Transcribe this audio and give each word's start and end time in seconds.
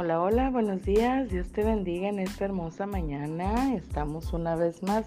Hola, 0.00 0.22
hola, 0.22 0.50
buenos 0.50 0.84
días. 0.84 1.28
Dios 1.28 1.50
te 1.50 1.64
bendiga 1.64 2.08
en 2.08 2.20
esta 2.20 2.44
hermosa 2.44 2.86
mañana. 2.86 3.74
Estamos 3.74 4.32
una 4.32 4.54
vez 4.54 4.80
más 4.80 5.06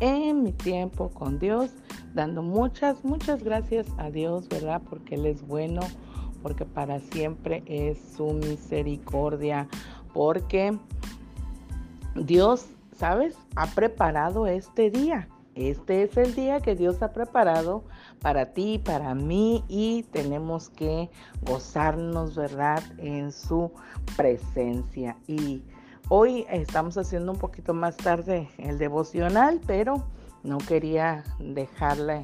en 0.00 0.42
mi 0.42 0.52
tiempo 0.52 1.10
con 1.10 1.38
Dios, 1.38 1.72
dando 2.14 2.40
muchas, 2.42 3.04
muchas 3.04 3.44
gracias 3.44 3.86
a 3.98 4.08
Dios, 4.10 4.48
¿verdad? 4.48 4.80
Porque 4.88 5.16
Él 5.16 5.26
es 5.26 5.46
bueno, 5.46 5.82
porque 6.42 6.64
para 6.64 7.00
siempre 7.00 7.62
es 7.66 7.98
su 8.16 8.32
misericordia, 8.32 9.68
porque 10.14 10.74
Dios, 12.14 12.64
¿sabes? 12.96 13.36
Ha 13.56 13.66
preparado 13.66 14.46
este 14.46 14.90
día. 14.90 15.28
Este 15.54 16.02
es 16.02 16.16
el 16.16 16.34
día 16.34 16.60
que 16.60 16.74
Dios 16.74 17.02
ha 17.02 17.12
preparado 17.12 17.84
para 18.20 18.52
ti, 18.52 18.78
para 18.78 19.14
mí 19.14 19.64
y 19.68 20.04
tenemos 20.04 20.68
que 20.70 21.10
gozarnos, 21.42 22.36
¿verdad? 22.36 22.82
En 22.98 23.32
su 23.32 23.72
presencia. 24.16 25.16
Y 25.26 25.62
hoy 26.08 26.46
estamos 26.50 26.96
haciendo 26.98 27.32
un 27.32 27.38
poquito 27.38 27.74
más 27.74 27.96
tarde 27.96 28.48
el 28.58 28.78
devocional, 28.78 29.60
pero 29.66 30.04
no 30.42 30.58
quería 30.58 31.24
dejarle 31.38 32.22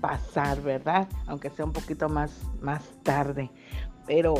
pasar, 0.00 0.60
¿verdad? 0.62 1.08
Aunque 1.26 1.50
sea 1.50 1.64
un 1.64 1.72
poquito 1.72 2.08
más, 2.08 2.42
más 2.60 2.82
tarde. 3.02 3.50
Pero 4.06 4.34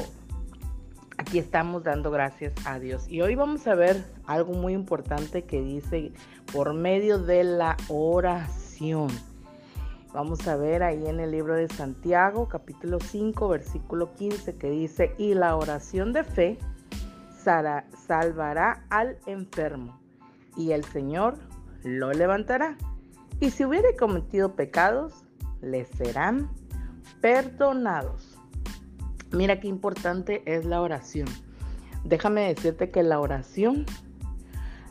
aquí 1.17 1.39
estamos 1.39 1.85
dando 1.85 2.11
gracias 2.11 2.53
a 2.67 2.79
Dios. 2.79 3.09
Y 3.09 3.21
hoy 3.21 3.35
vamos 3.35 3.67
a 3.67 3.75
ver 3.75 4.05
algo 4.27 4.53
muy 4.55 4.73
importante 4.73 5.45
que 5.45 5.61
dice 5.61 6.13
por 6.53 6.75
medio 6.75 7.19
de 7.19 7.45
la 7.45 7.77
oración. 7.89 9.09
Vamos 10.15 10.47
a 10.47 10.55
ver 10.55 10.85
ahí 10.85 11.09
en 11.09 11.19
el 11.19 11.33
libro 11.33 11.57
de 11.57 11.67
Santiago, 11.67 12.49
capítulo 12.49 13.01
5, 13.01 13.49
versículo 13.49 14.15
15, 14.15 14.55
que 14.55 14.71
dice, 14.71 15.13
y 15.19 15.35
la 15.35 15.57
oración 15.57 16.13
de 16.13 16.23
fe 16.23 16.59
salvará 17.43 18.87
al 18.91 19.19
enfermo, 19.27 19.99
y 20.57 20.71
el 20.71 20.85
Señor 20.85 21.35
lo 21.83 22.13
levantará. 22.13 22.79
Y 23.41 23.51
si 23.51 23.65
hubiere 23.65 23.97
cometido 23.97 24.55
pecados, 24.55 25.25
le 25.61 25.85
serán 25.85 26.49
perdonados. 27.21 28.39
Mira 29.33 29.59
qué 29.59 29.67
importante 29.67 30.45
es 30.47 30.65
la 30.65 30.81
oración. 30.81 31.27
Déjame 32.05 32.55
decirte 32.55 32.93
que 32.93 33.03
la 33.03 33.19
oración, 33.19 33.85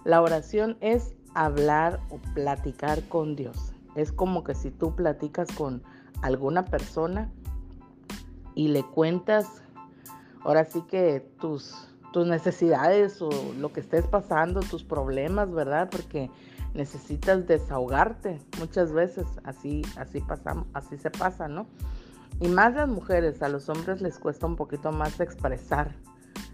la 0.03 0.21
oración 0.21 0.75
es 0.81 1.15
hablar 1.33 2.01
o 2.09 2.17
platicar 2.33 3.07
con 3.07 3.37
Dios. 3.37 3.72
Es 3.95 4.11
como 4.11 4.43
que 4.43 4.55
si 4.55 4.71
tú 4.71 4.95
platicas 4.95 5.47
con 5.55 5.83
alguna 6.21 6.65
persona 6.65 7.31
y 8.55 8.69
le 8.69 8.83
cuentas, 8.83 9.61
ahora 10.43 10.65
sí 10.65 10.81
que 10.87 11.19
tus, 11.39 11.87
tus 12.11 12.27
necesidades 12.27 13.21
o 13.21 13.29
lo 13.59 13.73
que 13.73 13.79
estés 13.79 14.05
pasando, 14.07 14.61
tus 14.61 14.83
problemas, 14.83 15.51
¿verdad? 15.51 15.89
Porque 15.91 16.29
necesitas 16.73 17.45
desahogarte 17.47 18.39
muchas 18.59 18.91
veces, 18.91 19.25
así, 19.43 19.83
así 19.95 20.21
pasamos, 20.21 20.67
así 20.73 20.97
se 20.97 21.11
pasa, 21.11 21.47
¿no? 21.47 21.67
Y 22.39 22.47
más 22.47 22.73
las 22.73 22.89
mujeres, 22.89 23.41
a 23.41 23.49
los 23.49 23.69
hombres 23.69 24.01
les 24.01 24.17
cuesta 24.17 24.47
un 24.47 24.55
poquito 24.55 24.91
más 24.91 25.19
expresar, 25.19 25.95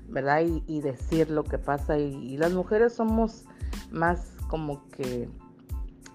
¿verdad? 0.07 0.41
Y, 0.67 0.81
decir 0.81 1.29
lo 1.29 1.43
que 1.43 1.57
pasa. 1.57 1.97
Y, 1.97 2.37
las 2.37 2.51
mujeres 2.51 2.93
somos 2.93 3.45
más 3.91 4.33
como 4.49 4.87
que 4.89 5.29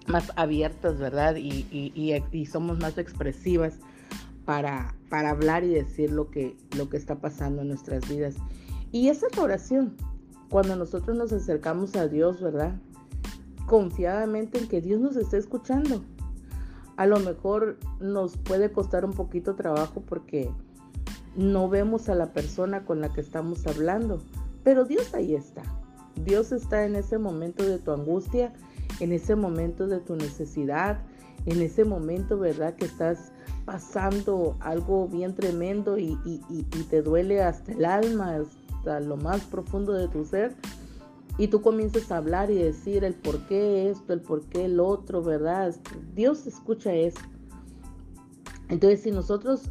más 0.07 0.31
abiertas, 0.35 0.97
¿verdad? 0.97 1.35
Y, 1.37 2.45
somos 2.51 2.79
más 2.79 2.97
expresivas 2.97 3.75
para, 4.45 4.95
para 5.09 5.31
hablar 5.31 5.63
y 5.63 5.69
decir 5.69 6.11
lo 6.11 6.29
que, 6.29 6.55
lo 6.77 6.89
que 6.89 6.97
está 6.97 7.15
pasando 7.15 7.61
en 7.61 7.69
nuestras 7.69 8.07
vidas. 8.07 8.35
Y 8.91 9.09
esa 9.09 9.27
es 9.27 9.37
la 9.37 9.43
oración. 9.43 9.95
Cuando 10.49 10.75
nosotros 10.75 11.17
nos 11.17 11.33
acercamos 11.33 11.95
a 11.95 12.07
Dios, 12.07 12.41
¿verdad? 12.41 12.75
Confiadamente 13.65 14.59
en 14.59 14.67
que 14.67 14.81
Dios 14.81 15.01
nos 15.01 15.15
está 15.15 15.37
escuchando 15.37 16.03
a 16.97 17.05
lo 17.05 17.19
mejor 17.19 17.77
nos 17.99 18.37
puede 18.37 18.71
costar 18.71 19.05
un 19.05 19.13
poquito 19.13 19.55
trabajo 19.55 20.01
porque 20.07 20.49
no 21.35 21.67
vemos 21.69 22.07
a 22.09 22.15
la 22.15 22.31
persona 22.31 22.85
con 22.85 23.01
la 23.01 23.11
que 23.11 23.21
estamos 23.21 23.67
hablando, 23.67 24.21
pero 24.63 24.85
Dios 24.85 25.13
ahí 25.13 25.35
está. 25.35 25.63
Dios 26.23 26.53
está 26.53 26.85
en 26.85 26.95
ese 26.95 27.17
momento 27.17 27.65
de 27.65 27.77
tu 27.77 27.91
angustia, 27.91 28.53
en 28.99 29.11
ese 29.11 29.35
momento 29.35 29.87
de 29.87 29.99
tu 29.99 30.15
necesidad, 30.15 30.99
en 31.45 31.61
ese 31.61 31.85
momento, 31.85 32.37
¿verdad? 32.37 32.75
Que 32.75 32.85
estás 32.85 33.31
pasando 33.65 34.55
algo 34.59 35.07
bien 35.07 35.35
tremendo 35.35 35.97
y, 35.97 36.17
te 36.89 37.01
duele 37.01 37.41
hasta 37.41 37.71
el 37.71 37.85
alma, 37.85 38.37
hasta 38.77 38.99
lo 38.99 39.17
más 39.17 39.41
profundo 39.41 39.93
de 39.93 40.07
tu 40.07 40.25
ser 40.25 40.55
y 41.37 41.47
tú 41.47 41.61
comienzas 41.61 42.11
a 42.11 42.17
hablar 42.17 42.49
y 42.49 42.55
decir 42.55 43.03
el 43.03 43.13
por 43.13 43.45
qué 43.47 43.89
esto, 43.89 44.13
el 44.13 44.21
por 44.21 44.45
qué 44.45 44.65
el 44.65 44.79
otro, 44.79 45.21
¿verdad? 45.21 45.75
Dios 46.13 46.47
escucha 46.47 46.93
eso. 46.93 47.19
Entonces, 48.69 49.01
si 49.01 49.11
nosotros 49.11 49.69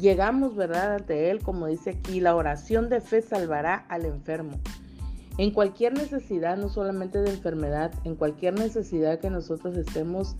llegamos, 0.00 0.54
¿verdad?, 0.54 0.94
ante 0.94 1.30
Él, 1.30 1.42
como 1.42 1.66
dice 1.66 1.90
aquí, 1.90 2.20
la 2.20 2.36
oración 2.36 2.88
de 2.88 3.00
fe 3.00 3.20
salvará 3.20 3.84
al 3.88 4.04
enfermo. 4.04 4.60
En 5.38 5.50
cualquier 5.50 5.94
necesidad, 5.94 6.58
no 6.58 6.68
solamente 6.68 7.22
de 7.22 7.30
enfermedad, 7.30 7.92
en 8.04 8.16
cualquier 8.16 8.54
necesidad 8.54 9.18
que 9.18 9.30
nosotros 9.30 9.76
estemos 9.76 10.36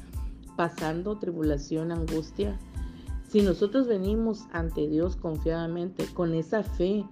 pasando, 0.57 1.19
tribulación, 1.19 1.93
angustia, 1.93 2.59
si 3.29 3.41
nosotros 3.41 3.87
venimos 3.87 4.45
ante 4.53 4.87
Dios 4.89 5.17
confiadamente, 5.17 6.05
con 6.13 6.35
esa 6.35 6.63
fe, 6.63 7.07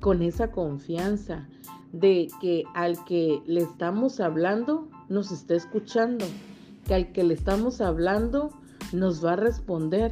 con 0.00 0.22
esa 0.22 0.50
confianza, 0.50 1.46
de 1.92 2.28
que 2.40 2.64
al 2.74 3.04
que 3.04 3.40
le 3.46 3.60
estamos 3.60 4.20
hablando 4.20 4.88
nos 5.08 5.30
está 5.30 5.54
escuchando, 5.54 6.24
que 6.86 6.94
al 6.94 7.12
que 7.12 7.22
le 7.22 7.34
estamos 7.34 7.80
hablando 7.80 8.50
nos 8.92 9.24
va 9.24 9.34
a 9.34 9.36
responder, 9.36 10.10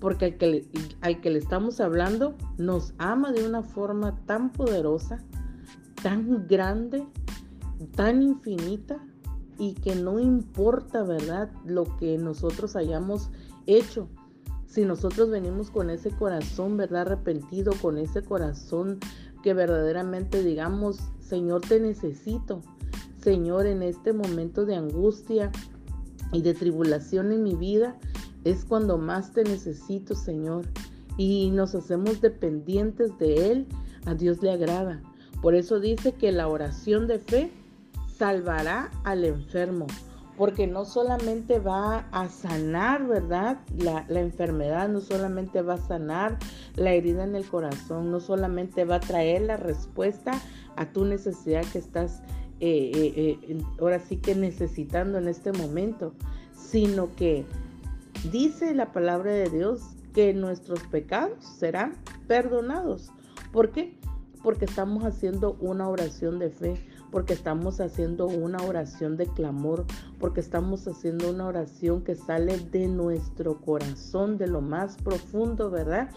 porque 0.00 0.24
al 0.26 0.36
que, 0.38 0.46
le, 0.46 0.64
al 1.02 1.20
que 1.20 1.30
le 1.30 1.38
estamos 1.38 1.80
hablando 1.80 2.34
nos 2.56 2.94
ama 2.98 3.32
de 3.32 3.46
una 3.46 3.62
forma 3.62 4.16
tan 4.26 4.52
poderosa, 4.52 5.22
tan 6.04 6.46
grande, 6.46 7.02
tan 7.96 8.20
infinita, 8.20 9.02
y 9.58 9.72
que 9.72 9.94
no 9.94 10.20
importa, 10.20 11.02
¿verdad?, 11.02 11.50
lo 11.64 11.96
que 11.96 12.18
nosotros 12.18 12.76
hayamos 12.76 13.30
hecho. 13.66 14.06
Si 14.66 14.84
nosotros 14.84 15.30
venimos 15.30 15.70
con 15.70 15.88
ese 15.88 16.10
corazón, 16.10 16.76
¿verdad?, 16.76 17.02
arrepentido, 17.02 17.72
con 17.80 17.96
ese 17.96 18.22
corazón 18.22 18.98
que 19.42 19.54
verdaderamente 19.54 20.42
digamos, 20.42 20.98
Señor, 21.20 21.62
te 21.62 21.80
necesito. 21.80 22.60
Señor, 23.22 23.64
en 23.64 23.82
este 23.82 24.12
momento 24.12 24.66
de 24.66 24.76
angustia 24.76 25.50
y 26.32 26.42
de 26.42 26.52
tribulación 26.52 27.32
en 27.32 27.44
mi 27.44 27.54
vida, 27.54 27.96
es 28.44 28.66
cuando 28.66 28.98
más 28.98 29.32
te 29.32 29.42
necesito, 29.42 30.14
Señor. 30.14 30.66
Y 31.16 31.50
nos 31.50 31.74
hacemos 31.74 32.20
dependientes 32.20 33.16
de 33.18 33.52
Él, 33.52 33.66
a 34.04 34.14
Dios 34.14 34.42
le 34.42 34.50
agrada. 34.50 35.00
Por 35.44 35.54
eso 35.54 35.78
dice 35.78 36.12
que 36.12 36.32
la 36.32 36.48
oración 36.48 37.06
de 37.06 37.18
fe 37.18 37.50
salvará 38.16 38.90
al 39.04 39.26
enfermo 39.26 39.86
porque 40.38 40.66
no 40.66 40.86
solamente 40.86 41.58
va 41.58 42.08
a 42.12 42.30
sanar, 42.30 43.06
¿verdad? 43.06 43.58
La, 43.76 44.06
enfermedad 44.08 44.88
no 44.88 45.02
solamente 45.02 45.60
va 45.60 45.74
a 45.74 45.86
sanar 45.86 46.38
la 46.76 46.92
herida 46.92 47.24
en 47.24 47.36
el 47.36 47.44
corazón, 47.44 48.10
no 48.10 48.20
solamente 48.20 48.86
va 48.86 48.94
a 48.94 49.00
traer 49.00 49.42
la 49.42 49.58
respuesta 49.58 50.32
a 50.76 50.86
tu 50.86 51.04
necesidad 51.04 51.62
que 51.74 51.78
estás 51.78 52.22
eh, 52.60 52.90
eh, 52.94 53.38
eh, 53.46 53.62
ahora 53.78 54.00
sí 54.00 54.16
que 54.16 54.34
necesitando 54.34 55.18
en 55.18 55.28
este 55.28 55.52
momento, 55.52 56.14
sino 56.54 57.14
que 57.16 57.44
dice 58.32 58.72
la 58.72 58.92
palabra 58.92 59.32
de 59.32 59.50
Dios 59.50 59.82
que 60.14 60.32
nuestros 60.32 60.80
pecados 60.84 61.44
serán 61.44 61.96
perdonados. 62.28 63.10
¿Por 63.52 63.72
qué? 63.72 63.94
Porque 64.44 64.66
estamos 64.66 65.04
haciendo 65.04 65.56
una 65.60 65.88
oración 65.88 66.38
de 66.38 66.50
fe 66.50 66.76
porque 67.14 67.32
estamos 67.32 67.80
haciendo 67.80 68.26
una 68.26 68.60
oración 68.64 69.16
de 69.16 69.28
clamor, 69.28 69.84
porque 70.18 70.40
estamos 70.40 70.88
haciendo 70.88 71.30
una 71.30 71.46
oración 71.46 72.02
que 72.02 72.16
sale 72.16 72.58
de 72.58 72.88
nuestro 72.88 73.60
corazón, 73.60 74.36
de 74.36 74.48
lo 74.48 74.60
más 74.60 74.96
profundo, 74.96 75.70
¿verdad? 75.70 76.10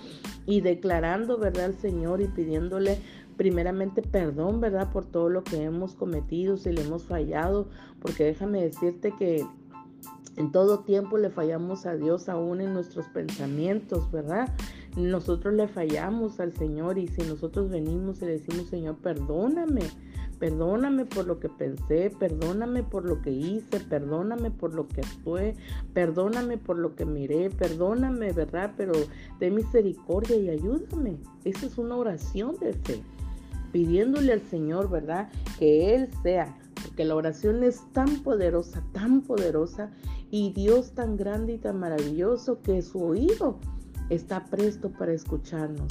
Y 0.48 0.62
declarando, 0.62 1.38
¿verdad?, 1.38 1.66
al 1.66 1.78
Señor 1.78 2.20
y 2.20 2.28
pidiéndole 2.28 2.98
primeramente 3.38 4.02
perdón, 4.02 4.60
¿verdad?, 4.60 4.92
por 4.92 5.06
todo 5.06 5.30
lo 5.30 5.44
que 5.44 5.62
hemos 5.62 5.94
cometido, 5.94 6.58
si 6.58 6.72
le 6.72 6.82
hemos 6.82 7.04
fallado, 7.04 7.70
porque 8.02 8.24
déjame 8.24 8.64
decirte 8.64 9.14
que 9.16 9.46
en 10.36 10.52
todo 10.52 10.80
tiempo 10.80 11.20
le 11.20 11.30
fallamos 11.30 11.86
a 11.86 11.96
Dios 11.96 12.28
aún 12.28 12.60
en 12.60 12.74
nuestros 12.74 13.06
pensamientos, 13.10 14.10
¿verdad? 14.12 14.50
Nosotros 14.98 15.54
le 15.54 15.70
fallamos 15.70 16.42
al 16.42 16.52
Señor 16.54 16.98
y 16.98 17.08
si 17.08 17.22
nosotros 17.22 17.70
venimos 17.70 18.22
y 18.22 18.26
le 18.26 18.32
decimos, 18.34 18.68
Señor, 18.68 18.98
perdóname, 18.98 19.84
Perdóname 20.40 21.06
por 21.06 21.26
lo 21.26 21.40
que 21.40 21.50
pensé, 21.50 22.12
perdóname 22.20 22.84
por 22.84 23.06
lo 23.06 23.22
que 23.22 23.32
hice, 23.32 23.80
perdóname 23.80 24.52
por 24.52 24.76
lo 24.76 24.88
que 24.88 25.02
fue, 25.24 25.56
perdóname 25.94 26.60
por 26.60 26.78
lo 26.78 26.96
que 26.96 27.06
miré, 27.06 27.50
perdóname, 27.50 28.34
¿verdad? 28.34 28.74
Pero 28.78 28.94
de 29.40 29.50
misericordia 29.50 30.36
y 30.36 30.50
ayúdame. 30.50 31.18
Esa 31.44 31.66
es 31.66 31.78
una 31.78 31.96
oración 31.96 32.56
de 32.60 32.74
fe. 32.74 33.02
pidiéndole 33.72 34.32
al 34.32 34.42
Señor, 34.42 34.90
¿verdad? 34.90 35.30
Que 35.60 35.94
Él 35.96 36.10
sea, 36.24 36.56
porque 36.84 37.04
la 37.04 37.16
oración 37.16 37.64
es 37.64 37.82
tan 37.92 38.24
poderosa, 38.24 38.84
tan 38.94 39.22
poderosa, 39.22 39.92
y 40.30 40.54
Dios 40.54 40.92
tan 40.92 41.18
grande 41.18 41.54
y 41.54 41.58
tan 41.58 41.80
maravilloso 41.80 42.62
que 42.62 42.82
su 42.82 43.04
oído 43.04 43.60
está 44.10 44.46
presto 44.46 44.92
para 44.92 45.14
escucharnos. 45.14 45.88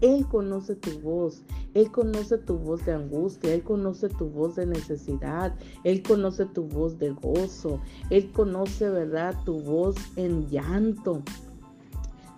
Él 0.00 0.26
conoce 0.26 0.76
tu 0.76 0.98
voz, 1.00 1.42
Él 1.74 1.90
conoce 1.90 2.38
tu 2.38 2.56
voz 2.56 2.84
de 2.86 2.92
angustia, 2.92 3.52
Él 3.52 3.62
conoce 3.62 4.08
tu 4.08 4.30
voz 4.30 4.56
de 4.56 4.64
necesidad, 4.64 5.54
Él 5.84 6.02
conoce 6.02 6.46
tu 6.46 6.64
voz 6.64 6.98
de 6.98 7.10
gozo, 7.10 7.80
Él 8.08 8.32
conoce, 8.32 8.88
¿verdad?, 8.88 9.36
tu 9.44 9.60
voz 9.60 9.96
en 10.16 10.48
llanto. 10.48 11.22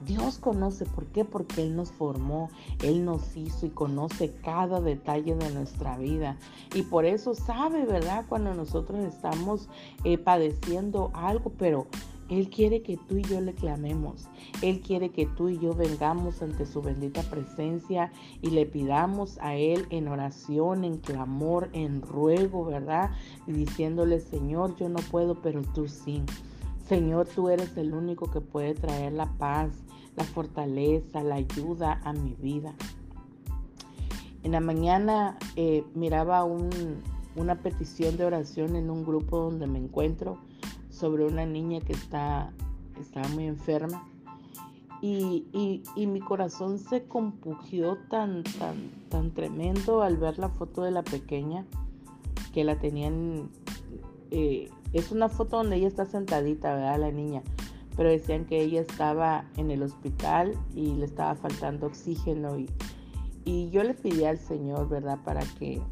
Dios 0.05 0.39
conoce, 0.39 0.85
¿por 0.85 1.07
qué? 1.07 1.25
Porque 1.25 1.63
Él 1.63 1.77
nos 1.77 1.93
formó, 1.93 2.51
Él 2.83 3.05
nos 3.05 3.37
hizo 3.37 3.67
y 3.67 3.71
conoce 3.71 4.33
cada 4.43 4.81
detalle 4.81 5.37
de 5.37 5.51
nuestra 5.51 5.97
vida. 5.97 6.37
Y 6.75 6.83
por 6.83 7.05
eso 7.05 7.37
sabe, 7.37 7.87
¿verdad? 7.87 8.25
Cuando 8.29 8.53
nosotros 8.55 9.05
estamos 9.05 9.69
eh, 10.03 10.19
padeciendo 10.19 11.13
algo, 11.15 11.53
pero 11.57 11.87
él 12.33 12.49
quiere 12.49 12.81
que 12.81 12.97
tú 12.97 13.19
y 13.19 13.23
yo 13.25 13.43
le 13.43 13.53
clamemos. 13.53 14.27
Él 14.63 14.81
quiere 14.81 15.11
que 15.11 15.27
tú 15.27 15.51
y 15.51 15.59
yo 15.59 15.75
vengamos 15.75 16.41
ante 16.41 16.65
su 16.65 16.81
bendita 16.81 17.21
presencia 17.25 18.11
y 18.41 18.49
le 18.49 18.65
pidamos 18.65 19.37
a 19.43 19.55
Él 19.57 19.85
en 19.91 20.09
oración, 20.09 20.85
en 20.85 20.97
clamor, 20.97 21.69
en 21.75 22.01
ruego, 22.01 22.65
¿verdad? 22.65 23.11
Y 23.47 23.53
diciéndole, 23.53 24.19
Señor, 24.19 24.75
yo 24.77 24.89
no 24.89 25.01
puedo, 25.11 25.43
pero 25.43 25.61
tú 25.61 25.89
sí. 25.89 26.23
Señor, 26.89 27.29
tú 27.29 27.51
eres 27.51 27.77
el 27.77 27.93
único 27.93 28.31
que 28.31 28.41
puede 28.41 28.73
traer 28.73 29.13
la 29.13 29.31
paz, 29.37 29.71
la 30.17 30.25
fortaleza, 30.25 31.23
la 31.23 31.35
ayuda 31.35 32.01
a 32.03 32.15
mi 32.15 32.33
vida. 32.33 32.75
En 34.43 34.53
la 34.53 34.61
mañana 34.61 35.37
eh, 35.57 35.85
miraba 35.95 36.45
una 36.45 37.57
petición 37.63 38.17
de 38.17 38.25
oración 38.25 38.75
en 38.75 38.89
un 38.89 39.05
grupo 39.05 39.39
donde 39.39 39.67
me 39.67 39.79
encuentro 39.79 40.39
sobre 40.93 41.25
una 41.25 41.47
niña 41.47 41.81
que 41.81 41.95
está, 41.95 42.53
está 43.01 43.27
muy 43.29 43.47
enferma. 43.47 44.09
Y, 45.01 45.83
mi 45.97 46.21
corazón 46.21 46.79
se 46.79 47.03
compugió 47.09 47.99
tan, 48.09 48.45
tan, 48.45 48.91
tan 49.09 49.33
tremendo 49.33 50.03
al 50.03 50.17
ver 50.17 50.39
la 50.39 50.49
foto 50.49 50.83
de 50.83 50.93
la 50.93 51.03
pequeña 51.03 51.65
que 52.53 52.63
la 52.63 52.79
tenían. 52.79 53.49
Eh, 54.31 54.71
es 54.93 55.11
una 55.11 55.29
foto 55.29 55.57
donde 55.57 55.77
ella 55.77 55.89
está 55.89 56.05
sentadita, 56.05 56.75
¿verdad? 56.75 57.01
La 57.01 57.11
niña. 57.11 57.43
Pero 57.97 58.11
decían 58.11 58.45
que 58.45 58.63
ella 58.63 58.81
estaba 58.81 59.45
en 59.57 59.73
el 59.73 59.83
hospital 59.83 60.55
y 60.77 60.95
le 60.95 61.07
estaba 61.07 61.35
faltando 61.35 61.89
oxígeno. 61.89 62.57
Y, 62.57 62.69
y 63.45 63.71
yo 63.71 63.83
le 63.83 63.95
pedí 63.95 64.25
al 64.25 64.39
Señor, 64.39 64.89
¿verdad? 64.89 65.19
Para 65.25 65.43
que 65.59 65.83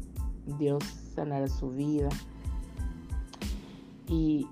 Dios 0.57 0.83
sanara 1.13 1.49
su 1.49 1.71
vida. 1.71 2.07
Y, 4.07 4.47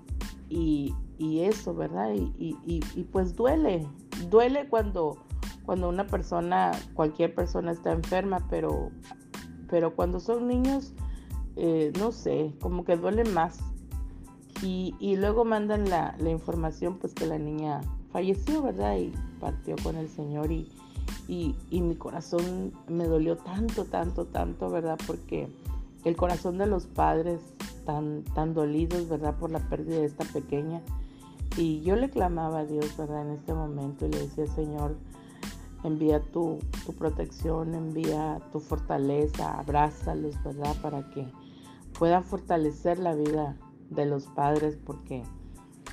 y, 0.50 0.94
eso, 1.40 1.74
¿verdad? 1.74 2.12
Y, 2.14 3.04
pues 3.12 3.36
duele, 3.36 3.86
duele 4.28 4.68
cuando, 4.68 5.16
cuando 5.64 5.88
una 5.88 6.06
persona, 6.06 6.72
cualquier 6.94 7.34
persona 7.34 7.72
está 7.72 7.92
enferma, 7.92 8.46
pero, 8.50 8.90
pero 9.68 9.94
cuando 9.94 10.18
son 10.18 10.48
niños, 10.48 10.92
eh, 11.56 11.92
no 11.98 12.12
sé, 12.12 12.52
como 12.60 12.84
que 12.84 12.96
duele 12.96 13.24
más. 13.24 13.60
Y, 14.62 15.16
luego 15.16 15.44
mandan 15.44 15.88
la, 15.88 16.14
la, 16.18 16.30
información, 16.30 16.98
pues 16.98 17.14
que 17.14 17.26
la 17.26 17.38
niña 17.38 17.80
falleció, 18.12 18.62
¿verdad? 18.62 18.98
Y 18.98 19.12
partió 19.38 19.76
con 19.82 19.96
el 19.96 20.08
Señor 20.08 20.50
y, 20.52 20.68
y 21.28 21.80
mi 21.80 21.94
corazón 21.94 22.72
me 22.88 23.04
dolió 23.04 23.36
tanto, 23.36 23.84
tanto, 23.84 24.26
tanto, 24.26 24.68
¿verdad? 24.68 24.98
Porque 25.06 25.48
el 26.04 26.16
corazón 26.16 26.58
de 26.58 26.66
los 26.66 26.86
padres 26.86 27.40
tan, 28.34 28.54
dolidos, 28.54 29.08
¿verdad? 29.08 29.36
Por 29.36 29.50
la 29.50 29.60
pérdida 29.60 29.96
de 29.96 30.04
esta 30.04 30.24
pequeña. 30.24 30.80
Y 31.56 31.80
yo 31.80 31.96
le 31.96 32.10
clamaba 32.10 32.60
a 32.60 32.64
Dios, 32.64 32.96
¿verdad? 32.96 33.22
En 33.22 33.32
este 33.32 33.54
momento 33.54 34.06
y 34.06 34.10
le 34.10 34.20
decía, 34.20 34.46
Señor, 34.46 34.96
envía 35.82 36.20
tu, 36.20 36.58
tu 36.86 36.92
protección, 36.92 37.74
envía 37.74 38.40
tu 38.52 38.60
fortaleza, 38.60 39.58
abrázalos, 39.58 40.42
¿verdad? 40.44 40.76
Para 40.80 41.10
que 41.10 41.26
puedan 41.98 42.24
fortalecer 42.24 42.98
la 42.98 43.14
vida 43.14 43.56
de 43.90 44.06
los 44.06 44.26
padres, 44.26 44.78
porque 44.84 45.24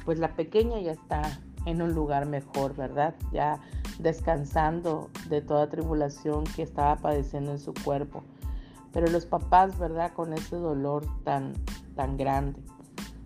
pues 0.05 0.19
la 0.19 0.35
pequeña 0.35 0.79
ya 0.79 0.91
está 0.91 1.39
en 1.65 1.81
un 1.81 1.93
lugar 1.93 2.27
mejor, 2.27 2.75
¿verdad? 2.75 3.15
Ya 3.33 3.59
descansando 3.99 5.09
de 5.29 5.41
toda 5.41 5.69
tribulación 5.69 6.43
que 6.55 6.63
estaba 6.63 6.95
padeciendo 6.97 7.51
en 7.51 7.59
su 7.59 7.73
cuerpo. 7.73 8.23
Pero 8.93 9.07
los 9.07 9.25
papás, 9.25 9.77
¿verdad? 9.77 10.13
Con 10.13 10.33
ese 10.33 10.55
dolor 10.55 11.05
tan, 11.23 11.53
tan 11.97 12.15
grande. 12.15 12.61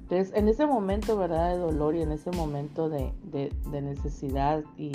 Entonces, 0.03 0.35
en 0.35 0.47
ese 0.47 0.65
momento, 0.65 1.15
¿verdad? 1.15 1.51
De 1.51 1.59
dolor 1.59 1.95
y 1.95 2.01
en 2.01 2.11
ese 2.11 2.31
momento 2.31 2.89
de, 2.89 3.13
necesidad 3.71 4.63
y, 4.75 4.91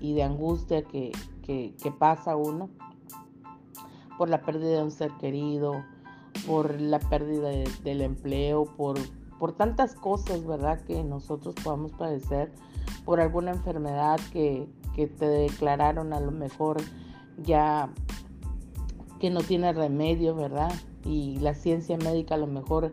de 0.00 0.22
angustia 0.22 0.82
que, 0.82 1.12
pasa 1.98 2.36
uno 2.36 2.70
por 4.16 4.28
la 4.28 4.40
pérdida 4.42 4.78
de 4.78 4.82
un 4.82 4.90
ser 4.90 5.12
querido, 5.20 5.84
por 6.46 6.80
la 6.80 6.98
pérdida 6.98 7.50
del 7.84 8.00
empleo, 8.00 8.64
por, 8.64 8.98
por 9.38 9.52
tantas 9.52 9.94
cosas, 9.94 10.44
¿verdad? 10.46 10.80
Que 10.84 11.04
nosotros 11.04 11.54
podamos 11.62 11.92
padecer, 11.92 12.52
por 13.04 13.20
alguna 13.20 13.50
enfermedad 13.50 14.18
que, 14.32 14.68
que 14.94 15.06
te 15.06 15.26
declararon 15.26 16.12
a 16.12 16.20
lo 16.20 16.30
mejor 16.30 16.78
ya 17.42 17.90
que 19.20 19.30
no 19.30 19.42
tiene 19.42 19.72
remedio, 19.72 20.34
¿verdad? 20.34 20.72
Y 21.04 21.38
la 21.38 21.54
ciencia 21.54 21.96
médica 21.96 22.34
a 22.34 22.38
lo 22.38 22.46
mejor 22.46 22.92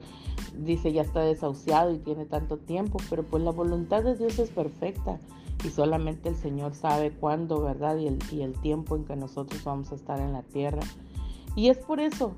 dice 0.58 0.94
ya 0.94 1.02
está 1.02 1.22
desahuciado 1.22 1.94
y 1.94 2.00
tiene 2.00 2.26
tanto 2.26 2.58
tiempo, 2.58 3.00
pero 3.10 3.24
pues 3.24 3.44
la 3.44 3.52
voluntad 3.52 4.04
de 4.04 4.16
Dios 4.16 4.40
es 4.40 4.50
perfecta 4.50 5.20
y 5.64 5.70
solamente 5.70 6.30
el 6.30 6.36
Señor 6.36 6.74
sabe 6.74 7.12
cuándo, 7.12 7.62
¿verdad? 7.62 7.98
Y 7.98 8.08
el, 8.08 8.20
y 8.32 8.42
el 8.42 8.54
tiempo 8.60 8.96
en 8.96 9.06
que 9.06 9.16
nosotros 9.16 9.64
vamos 9.64 9.92
a 9.92 9.96
estar 9.96 10.20
en 10.20 10.34
la 10.34 10.44
tierra. 10.44 10.82
Y 11.56 11.70
es 11.70 11.78
por 11.78 12.00
eso 12.00 12.36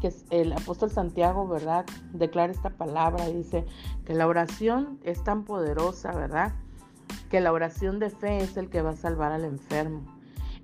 que 0.00 0.12
el 0.30 0.52
apóstol 0.52 0.90
Santiago, 0.90 1.46
¿verdad? 1.46 1.86
Declara 2.12 2.52
esta 2.52 2.70
palabra, 2.70 3.28
dice 3.28 3.64
que 4.04 4.14
la 4.14 4.26
oración 4.26 4.98
es 5.04 5.22
tan 5.22 5.44
poderosa, 5.44 6.12
¿verdad? 6.12 6.54
Que 7.30 7.40
la 7.40 7.52
oración 7.52 7.98
de 7.98 8.10
fe 8.10 8.38
es 8.38 8.56
el 8.56 8.68
que 8.68 8.82
va 8.82 8.90
a 8.90 8.96
salvar 8.96 9.32
al 9.32 9.44
enfermo. 9.44 10.02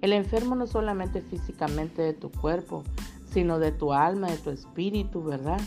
El 0.01 0.13
enfermo 0.13 0.55
no 0.55 0.67
solamente 0.67 1.21
físicamente 1.21 2.03
de 2.03 2.15
tu 2.15 2.31
cuerpo, 2.31 2.85
sino 3.31 3.59
de 3.59 3.73
tu 3.73 3.93
alma, 3.93 4.31
de 4.31 4.39
tu 4.39 4.51
espíritu, 4.51 5.23
¿verdad? 5.23 5.61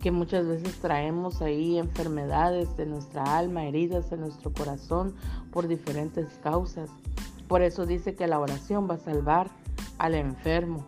Que 0.00 0.10
muchas 0.10 0.46
veces 0.46 0.74
traemos 0.80 1.42
ahí 1.42 1.78
enfermedades 1.78 2.76
de 2.76 2.86
nuestra 2.86 3.38
alma, 3.38 3.66
heridas 3.66 4.12
en 4.12 4.20
nuestro 4.20 4.52
corazón 4.52 5.14
por 5.50 5.68
diferentes 5.68 6.26
causas. 6.42 6.90
Por 7.48 7.62
eso 7.62 7.86
dice 7.86 8.14
que 8.14 8.26
la 8.26 8.38
oración 8.38 8.88
va 8.88 8.94
a 8.94 8.98
salvar 8.98 9.50
al 9.98 10.14
enfermo. 10.14 10.86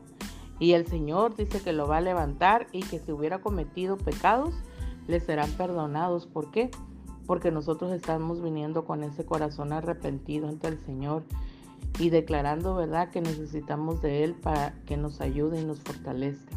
Y 0.58 0.73
el 0.73 0.87
Señor 0.87 1.37
dice 1.37 1.61
que 1.61 1.73
lo 1.73 1.87
va 1.87 1.99
a 1.99 2.00
levantar 2.00 2.66
y 2.73 2.82
que 2.82 2.99
si 2.99 3.12
hubiera 3.12 3.40
cometido 3.40 3.99
pecados, 3.99 4.54
le 5.06 5.20
serán 5.20 5.50
perdonados. 5.52 6.26
¿Por 6.26 6.50
qué? 6.50 6.70
Porque 7.26 7.50
nosotros 7.50 7.92
estamos 7.92 8.42
viniendo 8.42 8.85
con 8.85 9.02
ese 9.02 9.25
corazón 9.25 9.73
arrepentido 9.73 10.49
ante 10.49 10.68
el 10.68 10.78
Señor 10.78 11.25
y 11.99 12.11
declarando, 12.11 12.75
¿verdad?, 12.75 13.11
que 13.11 13.21
necesitamos 13.21 14.02
de 14.02 14.25
Él 14.25 14.35
para 14.35 14.75
que 14.85 14.97
nos 14.97 15.21
ayude 15.21 15.61
y 15.61 15.64
nos 15.64 15.80
fortalezca. 15.80 16.56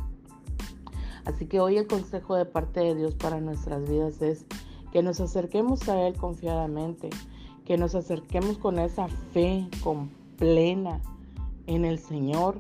Así 1.26 1.46
que 1.46 1.60
hoy 1.60 1.78
el 1.78 1.88
consejo 1.88 2.36
de 2.36 2.46
parte 2.46 2.80
de 2.80 2.96
Dios 2.96 3.16
para 3.16 3.40
nuestras 3.40 3.88
vidas 3.90 4.22
es 4.22 4.46
que 4.92 5.04
nos 5.04 5.20
acerquemos 5.20 5.88
a 5.88 6.02
Él 6.08 6.18
confiadamente, 6.18 7.10
que 7.66 7.78
nos 7.78 7.96
acerquemos 7.96 8.58
con 8.58 8.80
esa 8.80 9.08
fe 9.34 9.68
con 9.84 10.10
plena 10.38 11.02
en 11.68 11.86
el 11.86 12.00
Señor, 12.00 12.58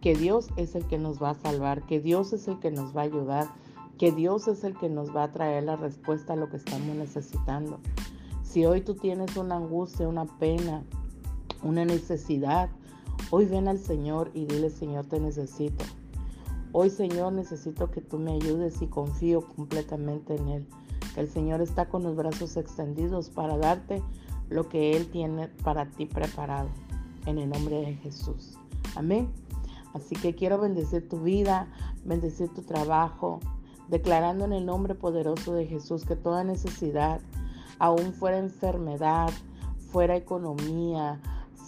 que 0.00 0.14
Dios 0.14 0.48
es 0.56 0.74
el 0.74 0.86
que 0.86 0.98
nos 0.98 1.22
va 1.22 1.30
a 1.30 1.34
salvar, 1.34 1.86
que 1.86 2.00
Dios 2.00 2.32
es 2.32 2.48
el 2.48 2.58
que 2.58 2.70
nos 2.70 2.94
va 2.94 3.02
a 3.02 3.04
ayudar, 3.04 3.48
que 3.98 4.12
Dios 4.12 4.48
es 4.48 4.64
el 4.64 4.76
que 4.76 4.88
nos 4.88 5.14
va 5.14 5.24
a 5.24 5.32
traer 5.32 5.64
la 5.64 5.76
respuesta 5.76 6.32
a 6.34 6.36
lo 6.36 6.48
que 6.50 6.56
estamos 6.56 6.96
necesitando. 6.96 7.78
Si 8.42 8.66
hoy 8.66 8.80
tú 8.80 8.94
tienes 8.94 9.36
una 9.36 9.56
angustia, 9.56 10.08
una 10.08 10.24
pena, 10.24 10.82
una 11.62 11.84
necesidad, 11.84 12.70
hoy 13.30 13.46
ven 13.46 13.68
al 13.68 13.78
Señor 13.78 14.30
y 14.34 14.46
dile, 14.46 14.70
Señor, 14.70 15.06
te 15.06 15.20
necesito. 15.20 15.84
Hoy, 16.72 16.90
Señor, 16.90 17.32
necesito 17.32 17.90
que 17.90 18.00
tú 18.00 18.18
me 18.18 18.32
ayudes 18.32 18.80
y 18.80 18.86
confío 18.86 19.46
completamente 19.46 20.36
en 20.36 20.48
Él. 20.48 20.66
El 21.16 21.28
Señor 21.28 21.60
está 21.60 21.88
con 21.88 22.04
los 22.04 22.14
brazos 22.14 22.56
extendidos 22.56 23.28
para 23.28 23.58
darte 23.58 24.02
lo 24.48 24.68
que 24.68 24.96
Él 24.96 25.10
tiene 25.10 25.48
para 25.64 25.86
ti 25.86 26.06
preparado. 26.06 26.68
En 27.26 27.38
el 27.38 27.50
nombre 27.50 27.80
de 27.80 27.94
Jesús. 27.96 28.56
Amén. 28.94 29.28
Así 29.92 30.14
que 30.14 30.34
quiero 30.34 30.58
bendecir 30.58 31.08
tu 31.08 31.20
vida, 31.20 31.68
bendecir 32.04 32.48
tu 32.48 32.62
trabajo, 32.62 33.40
declarando 33.88 34.44
en 34.44 34.52
el 34.52 34.64
nombre 34.64 34.94
poderoso 34.94 35.52
de 35.52 35.66
Jesús 35.66 36.06
que 36.06 36.16
toda 36.16 36.44
necesidad, 36.44 37.20
aún 37.78 38.12
fuera 38.12 38.38
enfermedad, 38.38 39.30
fuera 39.90 40.16
economía, 40.16 41.20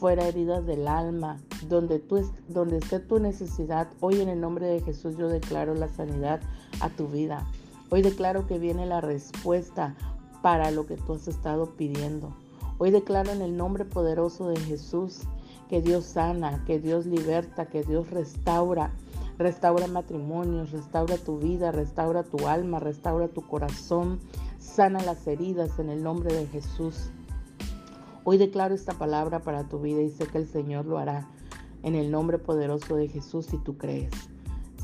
fuera 0.02 0.26
heridas 0.26 0.66
del 0.66 0.88
alma, 0.88 1.38
donde, 1.68 2.00
tú, 2.00 2.28
donde 2.48 2.78
esté 2.78 2.98
tu 2.98 3.20
necesidad. 3.20 3.86
Hoy 4.00 4.20
en 4.20 4.28
el 4.28 4.40
nombre 4.40 4.66
de 4.66 4.80
Jesús 4.80 5.16
yo 5.16 5.28
declaro 5.28 5.76
la 5.76 5.86
sanidad 5.86 6.40
a 6.80 6.88
tu 6.88 7.06
vida. 7.06 7.46
Hoy 7.88 8.02
declaro 8.02 8.48
que 8.48 8.58
viene 8.58 8.84
la 8.84 9.00
respuesta 9.00 9.94
para 10.42 10.72
lo 10.72 10.86
que 10.86 10.96
tú 10.96 11.12
has 11.12 11.28
estado 11.28 11.76
pidiendo. 11.76 12.34
Hoy 12.78 12.90
declaro 12.90 13.30
en 13.30 13.42
el 13.42 13.56
nombre 13.56 13.84
poderoso 13.84 14.48
de 14.48 14.58
Jesús 14.58 15.20
que 15.68 15.80
Dios 15.80 16.04
sana, 16.04 16.64
que 16.66 16.80
Dios 16.80 17.06
liberta, 17.06 17.66
que 17.66 17.84
Dios 17.84 18.10
restaura. 18.10 18.90
Restaura 19.38 19.86
matrimonios, 19.86 20.72
restaura 20.72 21.16
tu 21.16 21.38
vida, 21.38 21.70
restaura 21.70 22.24
tu 22.24 22.48
alma, 22.48 22.80
restaura 22.80 23.28
tu 23.28 23.42
corazón, 23.42 24.18
sana 24.58 25.00
las 25.04 25.24
heridas 25.28 25.78
en 25.78 25.90
el 25.90 26.02
nombre 26.02 26.34
de 26.34 26.48
Jesús. 26.48 27.12
Hoy 28.24 28.38
declaro 28.38 28.74
esta 28.74 28.92
palabra 28.92 29.40
para 29.40 29.68
tu 29.68 29.80
vida 29.80 30.00
y 30.00 30.10
sé 30.10 30.26
que 30.26 30.38
el 30.38 30.46
Señor 30.46 30.86
lo 30.86 30.98
hará 30.98 31.28
en 31.82 31.96
el 31.96 32.10
nombre 32.10 32.38
poderoso 32.38 32.94
de 32.94 33.08
Jesús 33.08 33.46
si 33.46 33.58
tú 33.58 33.76
crees. 33.76 34.12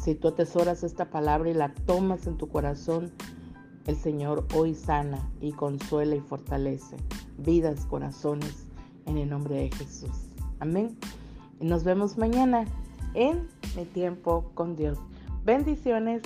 Si 0.03 0.17
tú 0.17 0.29
atesoras 0.29 0.83
esta 0.83 1.11
palabra 1.11 1.49
y 1.51 1.55
la 1.55 1.73
tomas 1.87 2.27
en 2.27 2.37
tu 2.37 2.49
corazón, 2.49 3.13
el 3.87 3.97
Señor 3.97 4.45
hoy 4.55 4.75
sana 4.75 5.31
y 5.41 5.53
consuela 5.53 6.17
y 6.17 6.21
fortalece 6.21 6.97
vidas, 7.39 7.87
corazones, 7.87 8.67
en 9.07 9.17
el 9.19 9.31
nombre 9.31 9.55
de 9.55 9.71
Jesús. 9.71 10.11
Amén. 10.59 10.97
Y 11.61 11.67
nos 11.67 11.85
vemos 11.85 12.19
mañana 12.19 12.67
en 13.15 13.49
Mi 13.77 13.85
Tiempo 13.85 14.51
con 14.55 14.77
Dios. 14.77 14.99
Bendiciones. 15.45 16.23